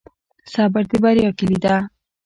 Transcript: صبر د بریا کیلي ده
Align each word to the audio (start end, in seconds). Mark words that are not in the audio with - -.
صبر 0.53 0.83
د 0.89 0.91
بریا 1.03 1.29
کیلي 1.37 1.57
ده 1.63 1.75